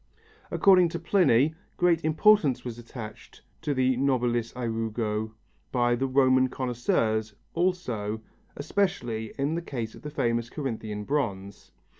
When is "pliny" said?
0.99-1.53